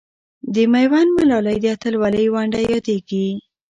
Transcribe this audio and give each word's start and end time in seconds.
د 0.53 0.55
میوند 0.71 1.09
ملالۍ 1.17 1.57
د 1.61 1.65
اتلولۍ 1.75 2.25
ونډه 2.33 2.59
یادېږي. 2.71 3.27